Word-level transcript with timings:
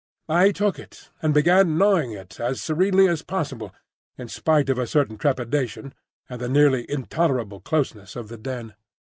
I 0.29 0.51
took 0.51 0.79
it, 0.79 1.11
and 1.21 1.31
began 1.31 1.77
gnawing 1.77 2.11
it, 2.11 2.39
as 2.39 2.59
serenely 2.59 3.07
as 3.07 3.21
possible, 3.21 3.71
in 4.17 4.29
spite 4.29 4.67
of 4.69 4.79
a 4.79 4.87
certain 4.87 5.15
trepidation 5.15 5.93
and 6.27 6.41
the 6.41 6.49
nearly 6.49 6.89
intolerable 6.89 7.59
closeness 7.59 8.15
of 8.15 8.27
the 8.27 8.37
den. 8.39 8.73